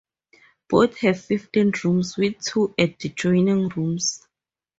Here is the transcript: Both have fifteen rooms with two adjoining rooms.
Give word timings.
Both 0.67 0.97
have 1.01 1.23
fifteen 1.23 1.71
rooms 1.83 2.17
with 2.17 2.43
two 2.43 2.73
adjoining 2.75 3.69
rooms. 3.69 4.25